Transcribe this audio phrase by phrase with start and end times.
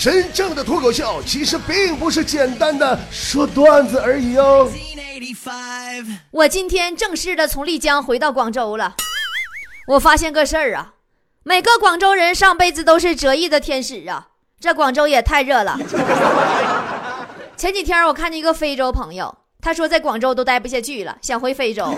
[0.00, 4.66] 真正的脱口秀其实并不是简单的说段子而已哦。
[6.30, 8.94] 我今天正式的从丽江回到广州了，
[9.86, 10.94] 我发现个事儿啊，
[11.42, 14.28] 每个广州人上辈子都是折翼的天使啊！
[14.58, 15.78] 这广州也太热了。
[17.58, 21.94] 前几天我看见一个非洲朋友，他说在广州都待不下去了，想回非洲。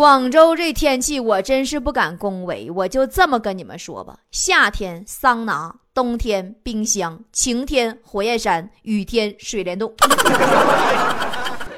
[0.00, 9.92] 广州这天气我真是不敢恭维，我就这么跟你们说吧：夏天桑拿，冬天冰箱，晴天火焰山，雨天水帘洞。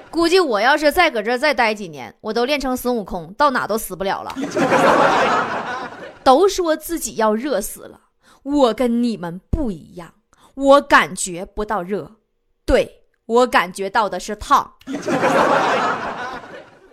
[0.09, 4.33] 估计我要是再搁这再待几年，我都练成孙悟空，到哪都死不了了。
[6.23, 7.99] 都说自己要热死了，
[8.45, 10.15] 我跟你们不一样，
[10.55, 12.13] 我感觉不到热，
[12.65, 14.75] 对我感觉到的是烫。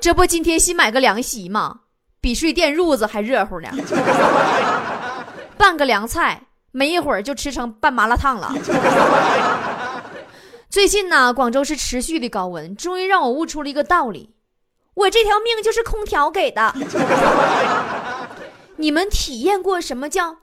[0.02, 1.82] 这不今天新买个凉席吗？
[2.22, 3.70] 比睡电褥子还热乎呢。
[5.58, 6.42] 拌个凉菜，
[6.72, 8.54] 没一会儿就吃成拌麻辣烫了。
[10.70, 14.34] 最近呢，广州是持续的高温，终于让我悟出了一个道理：
[14.94, 16.74] 我这条命就是空调给的。
[18.78, 20.38] 你们体验过什么叫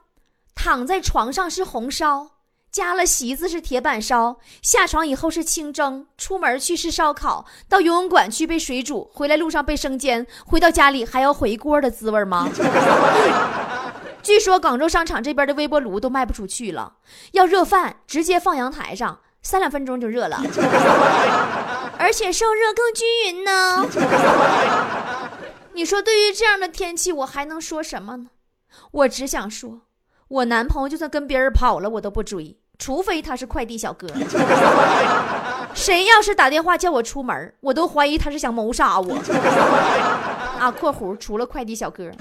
[0.53, 2.36] 躺在床上是红烧？
[2.77, 12.47] 加了席子是铁板烧，下床以后是清蒸，出门去是烧烤，到游泳馆去被水煮，回来路上被生煎，回到家里还要回锅的滋味吗？
[14.21, 16.97] 据说广州商场这边的微波炉都卖不出去了，
[17.31, 20.37] 要热饭直接放阳台上，三两分钟就热了，
[21.97, 23.87] 而且受热更均匀呢。
[25.73, 28.27] 你说对于这样的天气，我还能说什么呢？
[28.91, 29.81] 我只想说，
[30.27, 32.59] 我男朋友就算跟别人跑了，我都不追。
[32.79, 34.07] 除非他是快递小哥，
[35.73, 39.15] 谁要是打电话叫我出门，我都怀疑他是想谋杀我。
[40.59, 42.11] 啊，括弧除了快递小哥，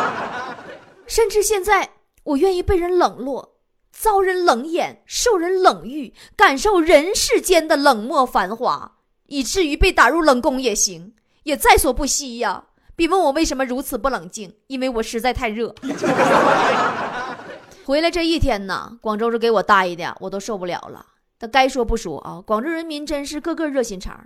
[1.06, 1.90] 甚至现在
[2.24, 3.56] 我愿意被人冷落，
[3.92, 8.92] 遭人冷眼，受人冷遇，感受人世间的冷漠繁华，
[9.26, 12.64] 以至于被打入冷宫也行，也在所不惜呀。
[12.94, 15.74] 别问我为什么如此不冷静，因为我实在太热。
[17.90, 21.04] 回来这一天呢，广州是给我待的，我都受不了了。
[21.40, 24.16] 但该说不说啊，广州人民真是个个热心肠。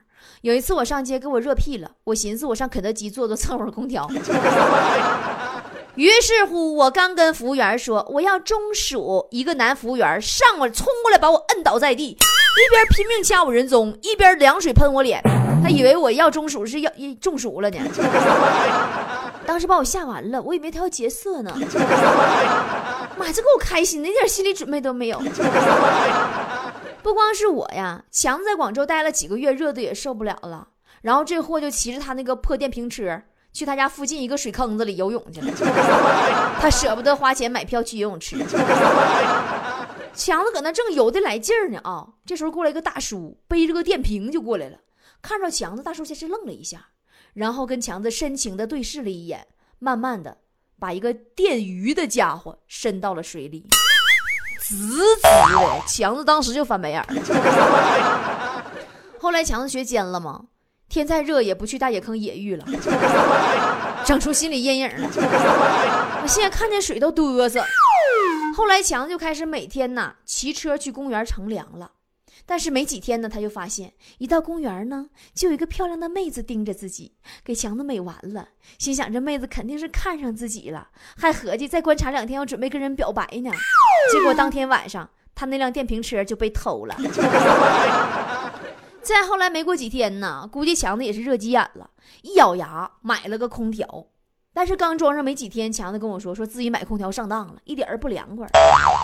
[0.43, 4.07] 有一次我上街给我热屁了，我寻思我上肯德基坐坐蹭会儿空调。
[5.95, 15.23] 于是乎，我刚跟服务员说我要中暑，一个男服务员上我冲过来把我摁倒在地，一边拼命掐我人中，一边凉水喷我脸。
[15.63, 17.79] 他以为我要中暑是要中暑了呢。
[19.47, 21.51] 当时把我吓完了，我以为他要劫色呢。
[23.19, 25.19] 妈，这给我开心的，一点心理准备都没有。
[27.03, 30.69] 不光是我呀，强子在广州待了几个月，热的也受不了了。
[31.03, 35.53] 然后这货就骑着他那个破电瓶车，去他家附近一个水坑子里游泳去了。
[36.59, 38.39] 他舍不得花钱买票去游泳池。
[40.15, 44.79] 强子搁那正游的来劲儿呢啊，这时候过来一个大叔，背着个电瓶就过来了。
[45.21, 46.87] 看着强子，大叔先是愣了一下，
[47.35, 49.47] 然后跟强子深情的对视了一眼，
[49.79, 50.39] 慢慢的。
[50.79, 53.67] 把一个电鱼的家伙伸到了水里，
[54.61, 54.77] 滋
[55.17, 57.07] 滋的，强子当时就翻白眼儿。
[59.19, 60.43] 后来强子学尖了吗？
[60.87, 62.65] 天再热也不去大野坑野浴了，
[64.05, 65.09] 整出心理阴影了。
[66.23, 67.65] 我现在看见水都嘚瑟。
[68.55, 71.91] 后来强子就开始每天呐骑车去公园乘凉了。
[72.47, 77.13] 但是没几天呢，他就发现一到公园呢，就有一个漂亮的妹子盯着自己，
[77.45, 78.49] 给强子美完了。
[78.79, 83.51] 心想这妹子肯定是看上自己了，还合计再观察两天，要准备跟人表白呢。
[84.13, 86.97] 结果当天晚上，他那辆电瓶车就被偷了。
[89.03, 91.91] 再后来没过几天呢，估计强子也是热急眼了，
[92.23, 94.07] 一咬牙买了个空调。
[94.55, 98.49] 但是刚装上没几天，强子跟我说，说自己买空调上当了，一点儿不凉快。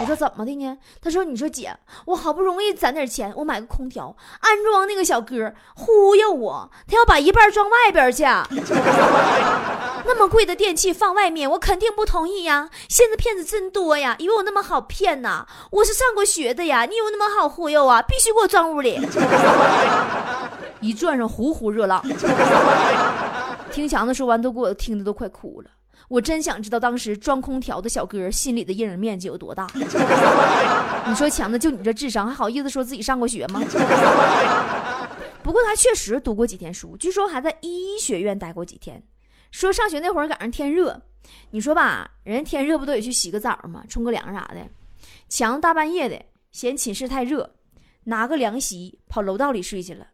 [0.00, 0.78] 我说怎么的呢？
[1.02, 8.22] 他说：“你说姐，我好不容易攒点钱，我买个空调，安装那个小哥忽悠我，他要把一半装外边去。
[10.06, 12.70] 那么贵的电器放外面，我肯定不同意呀。
[12.88, 15.46] 现在骗子真多呀，以为我那么好骗呐？
[15.72, 18.00] 我是上过学的呀，你有那么好忽悠啊？
[18.00, 19.00] 必须给我装屋里。
[20.80, 22.00] 一转上，呼呼热浪。”
[23.72, 25.70] 听强子说完，都给我听的都快哭了。
[26.08, 29.66] 我真想知道当时装空调的小哥心里的阴影面积有多大。
[31.06, 33.60] 你说强子就你这智商，还好意思说自己上过学吗？
[35.42, 39.02] 不过他确实读过几天书，据说还在医学院待过几天。
[39.50, 41.00] 说上学那会儿赶上天热，
[41.50, 43.84] 你说吧，人天热不都得去洗个澡吗？
[43.88, 44.60] 冲个凉啥的。
[45.28, 46.20] 强子大半夜的
[46.50, 47.48] 嫌寝室太热，
[48.04, 50.06] 拿个凉席跑楼道里睡去了。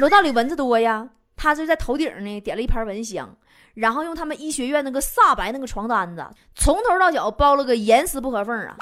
[0.00, 1.08] 楼道里蚊子多呀。
[1.46, 3.32] 他就在头顶呢，点了一盘蚊香，
[3.74, 6.26] 然后用他们医学院那个煞白那个床单子，
[6.56, 8.74] 从头到脚包了个严丝不合缝啊。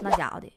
[0.00, 0.48] 那家伙的。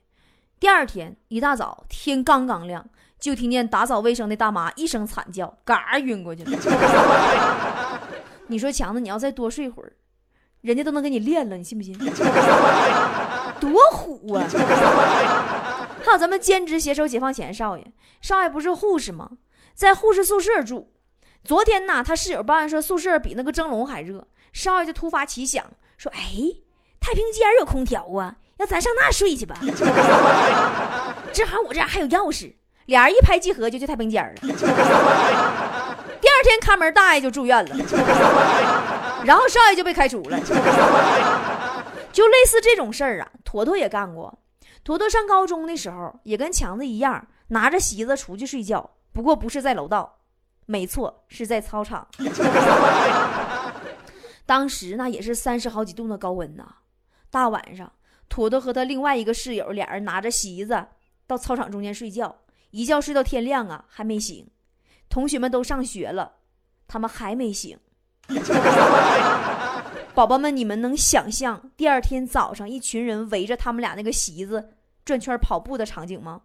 [0.59, 2.88] 第二天一大早，天刚刚亮，
[3.19, 6.51] 就听见打扫卫生的大妈一声惨叫，嘎晕过去了。
[8.45, 9.93] 你说强子，你要再多睡会儿，
[10.61, 11.97] 人家都能给你练了，你信不信？
[13.59, 14.45] 多虎啊！
[16.03, 17.91] 还有咱们兼职携手解放前少爷，
[18.21, 19.27] 少爷不是护士吗？
[19.73, 20.93] 在护士宿舍住。
[21.43, 25.65] 昨天呢，他室友抱怨说宿舍比那个蒸笼还热，少爷就突发奇想
[25.97, 26.19] 说：“哎，
[26.99, 29.55] 太平间有空调啊，要咱上那睡去吧？
[31.33, 32.53] 正好我这还有钥匙。”
[32.88, 34.33] 俩人一拍即合，就去太平间了。
[34.41, 34.49] 第
[36.27, 37.75] 二天看门大爷就住院了，
[39.23, 40.39] 然后少爷就被开除了。
[42.11, 44.38] 就类似这种事儿啊，坨坨也干过。
[44.83, 50.17] 坨坨上高中的时候，也跟强子一样，拿着席子出去睡觉，不过不是在楼道，
[50.71, 52.07] 没错，是在操场。
[54.45, 56.63] 当时那也是三十好几度的高温呐，
[57.29, 57.91] 大晚上，
[58.29, 60.81] 坨坨和他另外一个室友俩人拿着席子
[61.27, 62.33] 到操场中间睡觉，
[62.69, 64.47] 一觉睡到天亮啊，还没醒。
[65.09, 66.31] 同学们都上学了，
[66.88, 67.77] 他们还没醒。
[70.15, 74.69] 宝宝们，你们能想象第二天早上一群人围着他们俩那个席子
[75.03, 76.39] 转圈跑步的场景吗？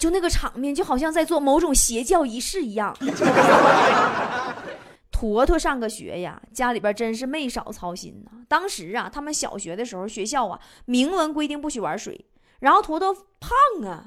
[0.00, 2.96] 就那个场面，就好像在做某种邪教仪式一样。
[5.12, 8.30] 坨坨上个学呀，家里边真是没少操心呐。
[8.48, 12.24] 当时啊，他们小学的时候，学校啊明文规定不许玩水，
[12.60, 14.06] 然后坨坨胖啊，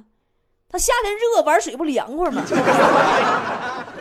[0.68, 2.44] 他夏天热玩水不凉快吗？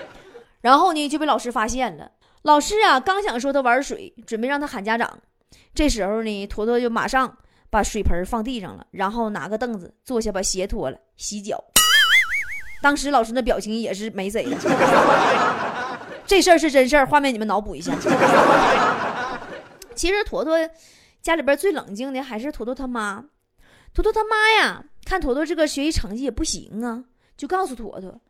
[0.62, 2.10] 然后呢就被老师发现了。
[2.40, 5.18] 老师啊，刚想说他玩水，准备让他喊家长，
[5.74, 7.36] 这时候呢，坨坨就马上
[7.68, 11.62] 把水盆放地上了，然后拿个凳子坐下，把鞋脱了，洗脚。
[12.82, 14.58] 当时老师那表情也是没谁了。
[16.26, 17.94] 这事儿是真事儿，画面你们脑补一下。
[19.94, 20.58] 其实坨坨
[21.22, 23.24] 家里边最冷静的还是坨坨他妈。
[23.94, 27.04] 坨坨他妈呀，看坨坨这个学习成绩也不行啊，
[27.36, 28.20] 就告诉坨坨，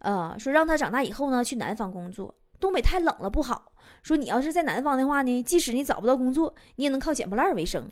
[0.00, 2.34] 呃，说让他长大以后呢去南方工作。
[2.60, 3.72] 东北太冷了不好，
[4.02, 7.86] 说你要是在南方的话呢，即使你找不到工作，你也能靠捡破烂为生。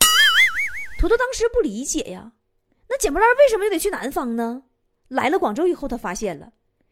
[0.99, 2.33] 坨坨当时不理解呀，
[2.89, 4.63] 那捡破烂为什么又得去南方呢？
[5.11, 6.49] 来了广州以后，他发现了，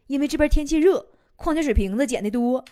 [0.07, 2.63] 因为这边天气热，矿泉水瓶子捡的多。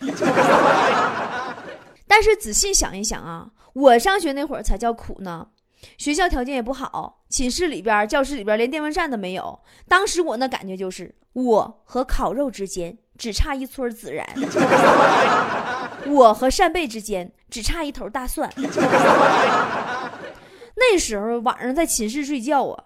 [2.06, 5.48] 但是仔细想一想啊，我上学那会儿才叫苦呢，
[5.96, 9.60] 学校条件也不好，寝室里边、教室里边连电风扇都没有。
[9.88, 12.98] 当时我那感觉就是，我和烤肉之间。
[13.18, 14.24] 只差一撮孜然，
[16.06, 18.48] 我和扇贝之间只差一头大蒜。
[20.76, 22.84] 那时候晚上在寝室睡觉啊，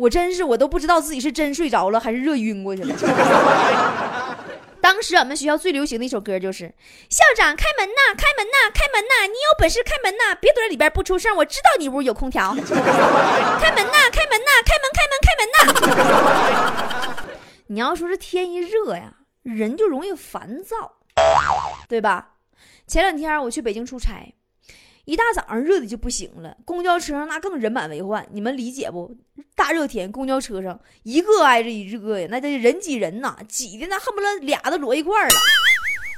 [0.00, 2.96] 我真是我都不知道自己是真睡着了还是热晕过去了。
[4.80, 6.72] 当时俺们学校最流行的一首歌就是：
[7.10, 9.26] 校长开门呐，开门呐，开门呐！
[9.26, 12.54] 你有本事开门呐，别躲在里边不出声，我知道你屋有空调。
[12.54, 15.46] 开门呐，开门呐，开门，开门，开门
[17.04, 17.16] 呐！
[17.68, 19.14] 你要说这天一热呀。
[19.42, 20.92] 人就容易烦躁，
[21.88, 22.28] 对吧？
[22.86, 24.34] 前两天我去北京出差，
[25.06, 28.26] 一大早上热的就不行了，公交车上那更人满为患。
[28.32, 29.16] 你们理解不？
[29.54, 35.34] 大热天公交车上一个挨着一个呀，那这人挤人呐，挤的那恨不得俩都摞一块儿了。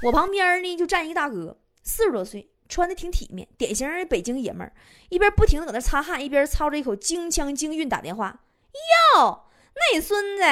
[0.04, 4.72] 我旁边呢就站一个大哥，四十多岁，穿的挺体面，典型的北京爷们儿，
[5.08, 8.40] 一边不停的搁那擦汗，一边操着一口京腔京韵打电话
[9.16, 10.42] ：“哟，那孙子。”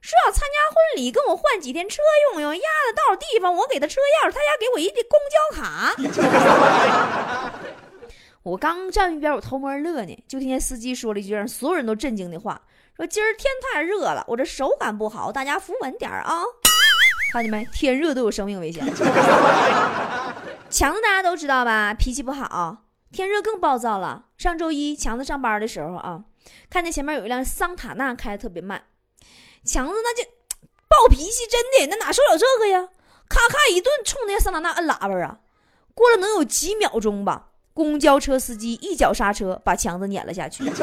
[0.00, 2.54] 说要参加婚礼，跟我换几天车用用。
[2.54, 5.92] 丫的到了地方，我给他车钥匙，他家给我一的公交卡。
[8.42, 12.60] 我刚站一边，我偷摸乐呢，就听见司机说了一句让所有人都震惊的话
[12.96, 16.42] ：“说今儿天太热了，我这手感不好，大家扶稳点啊！”
[17.32, 17.64] 看见没？
[17.72, 18.84] 天热都有生命危险。
[20.70, 21.92] 强子大家都知道吧？
[21.92, 24.26] 脾气不好，天热更暴躁了。
[24.38, 26.24] 上周一强子上班的时候啊，
[26.70, 28.84] 看见前面有一辆桑塔纳开的特别慢。
[29.64, 30.24] 强子那就
[30.88, 32.88] 暴脾气，真的那哪受得了这个呀？
[33.28, 35.40] 咔咔一顿冲那桑塔纳摁喇叭啊！
[35.92, 37.47] 过了能有几秒钟吧，
[37.78, 40.64] 公交车司机一脚刹车，把强子撵了下去。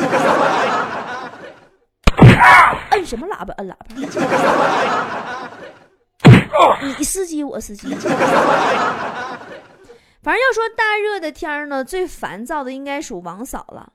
[2.91, 3.53] 摁什么喇叭？
[3.55, 3.85] 摁喇叭？
[6.97, 7.93] 你司机，我司机。
[10.23, 13.91] 反正要说大热的天呢，最烦躁的应该属王嫂了。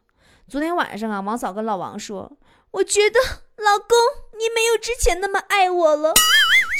[0.46, 2.30] 昨天晚上啊，王嫂跟老王说。
[2.72, 3.18] 我觉得
[3.56, 3.96] 老公，
[4.38, 6.12] 你没有之前那么爱我了。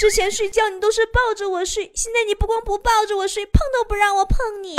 [0.00, 4.75] 之前睡觉你都是抱着我睡，现在你不光不抱着我睡，碰都不让我碰你。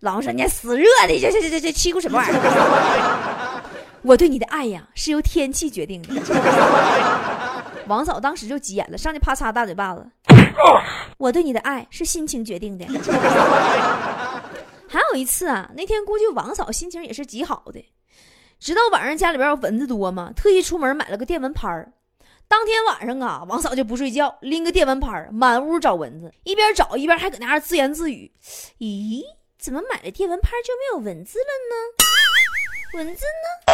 [0.00, 3.62] 老王说：“你死热的，这这这这欺负什么玩意儿？”
[4.02, 6.08] 我对你的爱呀，是由天气决定的。
[7.86, 10.04] 王嫂当时就急眼了，上去啪嚓大嘴巴子。
[11.16, 12.84] 我对你的爱是心情决定的。
[14.88, 17.84] 还有一次啊，那天估计王嫂心情也是极好的。
[18.58, 20.32] 直到晚上家里边蚊子多嘛？
[20.34, 21.92] 特意出门买了个电蚊拍儿。
[22.50, 28.28] 当天晚上啊，王嫂就不睡觉，拎个电蚊拍满屋找蚊子，一边找一边还搁那儿自言自语
[28.80, 29.22] ：“咦，
[29.56, 31.76] 怎么买了电蚊拍就没有蚊子了呢？
[32.98, 33.72] 蚊子呢？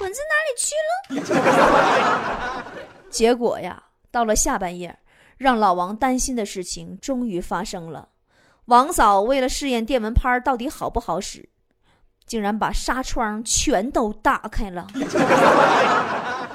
[0.00, 0.72] 蚊子哪里去
[1.10, 2.62] 了？”
[3.10, 4.96] 结果呀，到了下半夜，
[5.36, 8.10] 让老王担心的事情终于发生了。
[8.66, 11.48] 王嫂为了试验电蚊拍到底好不好使，
[12.24, 14.86] 竟然把纱窗全都打开了。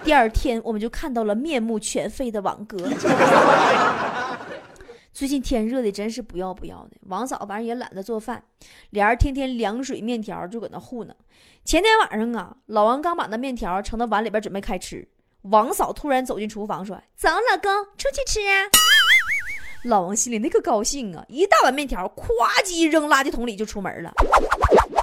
[0.04, 2.78] 第二天，我们就看到了面目全非的王哥。
[5.12, 8.44] 最近天热的真是不要不要的，王嫂反正也懒得做饭，
[8.92, 11.16] 俩人天天凉水面条就搁那糊弄。
[11.66, 15.08] 前天晚上啊，老王刚把那面条盛到碗里边准备开吃，
[15.42, 18.70] 王嫂突然走进厨房说：“走，老公，出去吃啊！”
[19.86, 22.24] 老王心里那个高兴啊，一大碗面条咵
[22.64, 24.14] 叽扔垃圾桶里就出门了。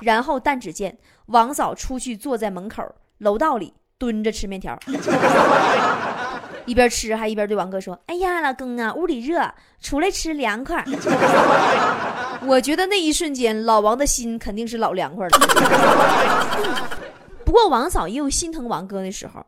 [0.03, 0.97] 然后但只见
[1.27, 2.85] 王嫂出去坐在门口
[3.19, 4.79] 楼道里蹲着吃面条，
[6.67, 10.85] 一边吃还一边对王哥说：“哎呀，老公啊，屋里热，出来吃凉快。
[12.47, 15.39] ”我觉得那一瞬间，老王的心肯定是老凉快了。
[17.45, 19.45] 不过王嫂也有心疼王哥的时候。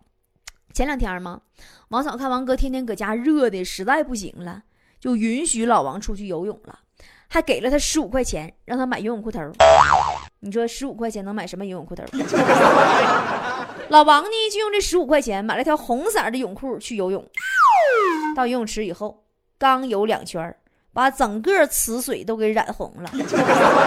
[0.72, 1.40] 前两天嘛，
[1.88, 4.62] 王嫂看王哥天天搁家热的实在不行了。
[5.00, 6.78] 就允许老王出去游泳了，
[7.28, 9.40] 还给了他十五块钱，让他买游泳裤头。
[10.40, 12.04] 你说十五块钱能买什么游泳裤头？
[13.88, 17.24] 老王呢，就用这十五块钱买了条红色的泳裤去游泳。
[18.34, 19.24] 到游泳池以后，
[19.58, 20.54] 刚游两圈，
[20.92, 23.10] 把整个池水都给染红了。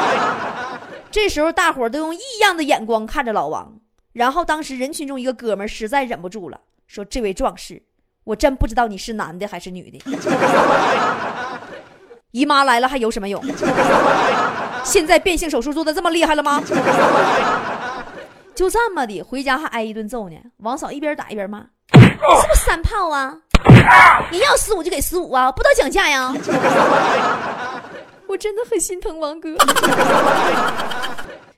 [1.11, 3.73] 这时候，大伙都用异样的眼光看着老王。
[4.13, 7.81] 然后，当时人群中一个哥们实在忍不住了，说：“这位壮士。”
[8.25, 9.99] 我真不知道你是男的还是女的。
[12.31, 13.43] 姨妈来了还有什么泳？
[14.85, 16.61] 现在变性手术做的这么厉害了吗？
[18.59, 20.35] 就这么的，回家还挨一顿揍呢。
[20.57, 21.59] 王嫂一边打一边骂
[21.95, 23.39] ：“是不是三炮啊？
[24.33, 26.33] 你要十五就给十五啊，不道讲价呀！”
[28.27, 29.55] 我真的很心疼王哥。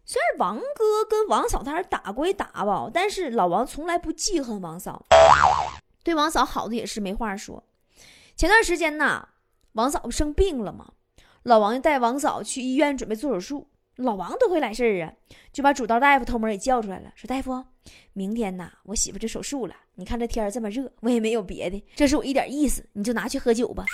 [0.05, 5.03] 虽然王哥跟王嫂他是打归打吧，但是老王从来不记恨王嫂。
[6.03, 7.63] 对王嫂好的也是没话说。
[8.35, 9.27] 前段时间呢，
[9.71, 10.85] 王嫂不生病了吗？
[11.41, 13.67] 老王带王嫂去医院准备做手术，
[13.97, 15.13] 老王都会来事儿啊，
[15.53, 17.63] 就把主刀大夫偷摸给叫出来了，说：“大夫，
[18.13, 19.75] 明天呐，我媳妇就手术了。
[19.95, 23.85] 你看这天儿这么热，我也没有别的，这是我一点意思，你就拿去喝酒吧。”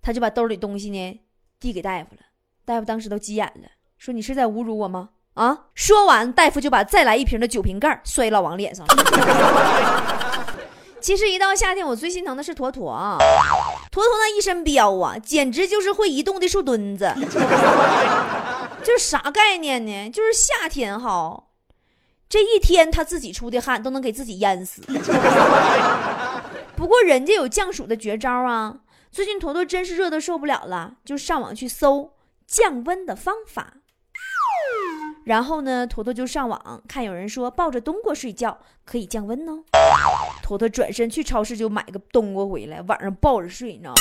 [0.00, 1.20] 他就把兜里东西呢
[1.58, 2.20] 递给大夫了，
[2.64, 5.66] 大夫当时都急眼了，说：“你是在侮辱我吗？”啊！
[5.74, 8.94] 说完，大夫就把再来一瓶的酒瓶盖摔老王脸上了。
[10.98, 13.18] 其实一到夏天，我最心疼的是坨坨啊！
[13.92, 17.12] 坨坨那一身膘啊，简直就是会移动的树墩子。
[18.86, 20.08] 这啥概念呢？
[20.10, 21.48] 就是夏天哈，
[22.28, 24.80] 这一天他自己出的汗都能给自己淹死。
[26.76, 28.82] 不过人家有降暑的绝招啊！
[29.10, 32.12] 最近坨坨真是热的受不了了，就上网去搜
[32.46, 33.72] 降温的方法。
[35.24, 39.64] 然后呢，坨坨就上网看，有人说抱着冬瓜睡觉可以降温哦。
[40.44, 43.96] 坨坨转身去超市就买个冬瓜回来，晚上抱着睡，你知道吗？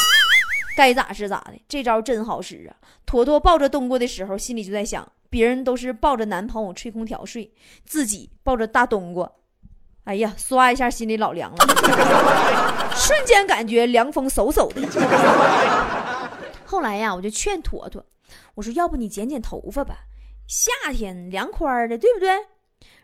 [0.76, 2.76] 该咋是咋的，这招真好使啊！
[3.06, 7.50] 坨坨抱着冬瓜的时候，心里就在想：别人都是抱着男朋友吹空调睡，
[7.86, 9.32] 自己抱着大冬瓜，
[10.04, 11.58] 哎呀，唰一下心里老凉了，
[12.96, 14.82] 瞬间感觉凉风嗖嗖的。
[16.66, 18.04] 后来呀，我就劝坨坨，
[18.56, 20.00] 我说要不你剪剪头发吧。
[20.48, 22.30] 夏天凉快的，对不对？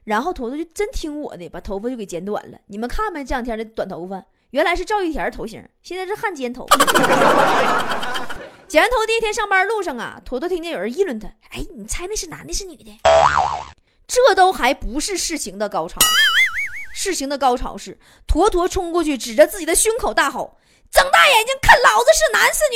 [0.04, 2.60] 然后坨坨就真听我的，把头发就给剪短了。
[2.68, 3.24] 你们看没？
[3.24, 6.68] 这两天的短头发，原来是赵玉田头型，现在是汉奸头。
[8.68, 13.00] 剪完头第一天上班路上啊，坨坨听见有人议论他：“哎，你猜那是男的是女的？”
[14.08, 16.00] 这都还不是事情的高潮，
[16.94, 20.58] 事情的高潮是坨坨冲过去，指着自己的胸口大吼
[20.92, 22.76] ：“睁大眼睛看，老子是男是女？”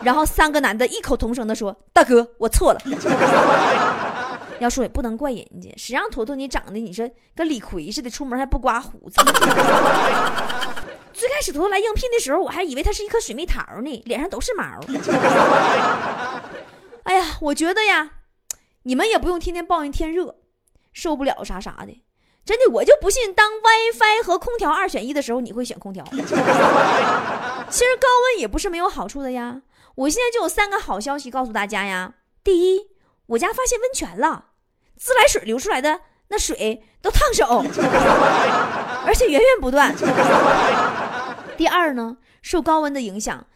[0.04, 2.80] 然后三个男的异口同声的说：“大哥，我错了。”
[4.60, 9.20] 要说也不能怪人家，谁让坨坨你长得你说跟李逵似的，出门还不刮胡子。
[11.12, 14.64] 最开始坨坨来应聘的时候，我还以为他是一颗水蜜桃呢，脸上都是毛。
[17.04, 18.10] 哎呀，我觉得呀，
[18.82, 20.36] 你们也不用天天抱怨天热，
[20.92, 22.02] 受不了啥啥的。
[22.44, 26.04] 真的，我就不信当 WiFi 和空调二选一的时候，你会选空调。
[26.12, 29.62] 其实高温也不是没有好处的呀。
[29.94, 32.14] 我现在就有三个好消息告诉大家呀！
[32.42, 32.80] 第一，
[33.26, 34.46] 我家发现温泉了，
[34.96, 37.44] 自来水流出来的那水都烫手，
[39.06, 39.94] 而且源源不断。
[41.56, 43.46] 第二呢，受高温的影响，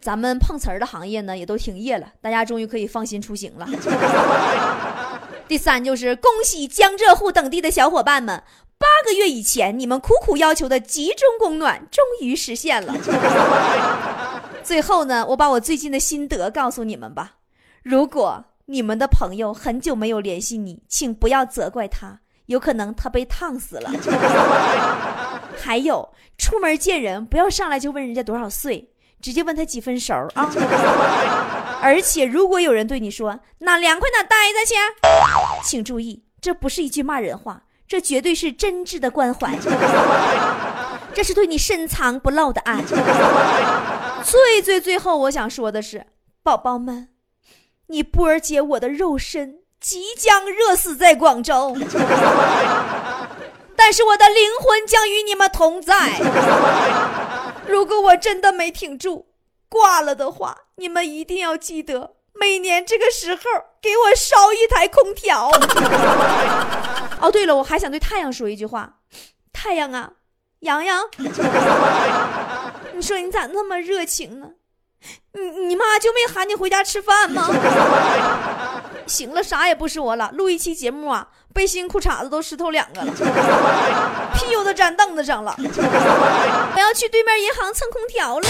[0.00, 3.68] 咱们碰瓷儿的行业呢也都停业了，大家终于可以放心出行了。
[5.46, 8.42] 第三就是恭喜江浙沪等地的小伙伴们，
[8.78, 12.94] 八个月以前你们苦苦要求的集中供暖终于实现了。
[14.62, 17.36] 最后呢，我把我最近的心得告诉你们吧。
[17.82, 23.90] 如果你们的朋友很久没有联系你，请不要责怪他，有可能他被烫死了。
[25.58, 26.06] 还有，
[26.36, 28.90] 出门见人不要上来就问人家多少岁，
[29.22, 30.52] 直接问他几分熟啊。
[31.80, 34.74] 而且，如果有人对你说哪凉快哪待着去，
[35.64, 39.58] 请注意，这不是一句骂人话，这绝对是真挚的关怀，
[41.14, 42.82] 这是对你深藏不露的爱。
[44.22, 46.04] 最最最后，我想说的是，
[46.42, 47.08] 宝宝们。
[47.88, 51.74] 你波儿姐，我的肉身即将热死在广州，
[53.74, 56.20] 但是我的灵魂将与你们同在。
[57.66, 59.26] 如果我真的没挺住，
[59.68, 63.42] 挂了的话，你们一定要记得，每年这个时候
[63.80, 65.50] 给我烧一台空调。
[67.20, 68.98] 哦，对了，我还想对太阳说一句话：
[69.52, 70.12] 太阳啊，
[70.60, 71.08] 阳阳，
[72.94, 74.50] 你说你咋那么热情呢？
[75.32, 77.48] 你你妈就没喊你回家吃饭吗？
[79.06, 83.12] 行了，啥也不说了，录一期节目啊，背心裤衩子都湿透两个了，
[84.34, 85.54] 屁股都粘凳子上了。
[85.58, 88.48] 我要去对面银行蹭空调了。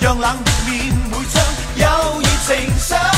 [0.00, 1.42] 让冷面每张
[1.76, 3.13] 有热情相